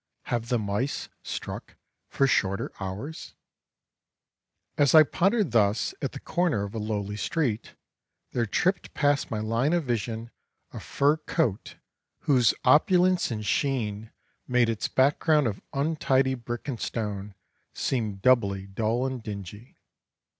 Have 0.33 0.49
the 0.49 0.57
mice 0.57 1.09
struck 1.21 1.75
for 2.09 2.25
shorter 2.25 2.71
hours? 2.79 3.35
As 4.75 4.95
I 4.95 5.03
pondered 5.03 5.51
thus 5.51 5.93
at 6.01 6.13
the 6.13 6.19
corner 6.19 6.63
of 6.63 6.73
a 6.73 6.79
lowly 6.79 7.15
street, 7.17 7.75
there 8.31 8.47
tripped 8.47 8.95
past 8.95 9.29
my 9.29 9.37
line 9.37 9.73
of 9.73 9.83
vision 9.83 10.31
a 10.73 10.79
fur 10.79 11.17
coat 11.17 11.75
whose 12.21 12.55
opulence 12.65 13.29
and 13.29 13.45
sheen 13.45 14.11
made 14.47 14.69
its 14.69 14.87
background 14.87 15.45
of 15.45 15.61
untidy 15.71 16.33
brick 16.33 16.67
and 16.67 16.79
stone 16.81 17.35
seem 17.71 18.15
doubly 18.15 18.65
dull 18.65 19.05
and 19.05 19.21
dingy. 19.21 19.77